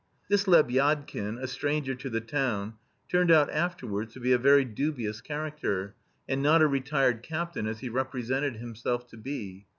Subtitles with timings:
[0.29, 2.73] This Lebyadkin, a stranger to the town,
[3.07, 5.93] turned out afterwards to be a very dubious character,
[6.27, 9.67] and not a retired captain as he represented himself to be.